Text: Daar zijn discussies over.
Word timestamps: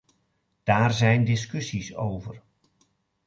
Daar 0.63 0.93
zijn 0.93 1.23
discussies 1.23 1.95
over. 1.95 2.41